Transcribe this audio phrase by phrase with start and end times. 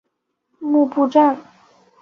[0.59, 1.37] 布目站。